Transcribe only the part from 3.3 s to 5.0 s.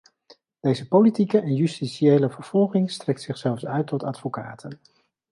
zelfs uit tot advocaten.